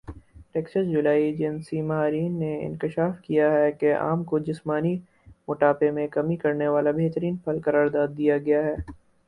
[0.53, 4.95] Texas جولائی agency ماہرین نے انکشاف کیا ہے کہ آم کو جسمانی
[5.47, 8.75] موٹاپے میں کمی کرنے والا بہترین پھل قرار دیا گیا ہے